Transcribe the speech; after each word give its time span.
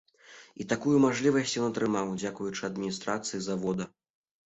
І 0.63 0.65
такую 0.71 0.93
мажлівасць 1.03 1.55
ён 1.65 1.67
атрымаў, 1.69 2.17
дзякуючы 2.25 2.61
адміністрацыі 2.73 3.47
завода. 3.53 3.93